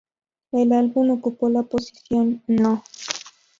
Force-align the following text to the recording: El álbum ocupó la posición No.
El 0.51 0.73
álbum 0.73 1.11
ocupó 1.11 1.47
la 1.49 1.61
posición 1.61 2.41
No. 2.47 2.81